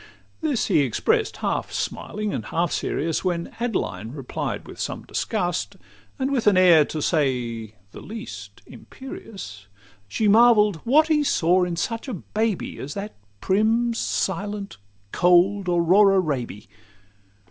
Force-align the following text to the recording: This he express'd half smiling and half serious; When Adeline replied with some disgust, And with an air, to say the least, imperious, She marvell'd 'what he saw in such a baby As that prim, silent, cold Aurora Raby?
This 0.41 0.65
he 0.65 0.79
express'd 0.79 1.37
half 1.45 1.71
smiling 1.71 2.33
and 2.33 2.45
half 2.45 2.71
serious; 2.71 3.23
When 3.23 3.53
Adeline 3.59 4.13
replied 4.13 4.67
with 4.67 4.79
some 4.79 5.03
disgust, 5.03 5.75
And 6.17 6.31
with 6.31 6.47
an 6.47 6.57
air, 6.57 6.85
to 6.85 7.03
say 7.03 7.75
the 7.91 8.01
least, 8.01 8.63
imperious, 8.65 9.67
She 10.07 10.27
marvell'd 10.27 10.77
'what 10.77 11.09
he 11.09 11.23
saw 11.23 11.65
in 11.65 11.75
such 11.75 12.07
a 12.07 12.15
baby 12.15 12.79
As 12.79 12.95
that 12.95 13.13
prim, 13.41 13.93
silent, 13.93 14.77
cold 15.11 15.69
Aurora 15.69 16.19
Raby? 16.19 16.67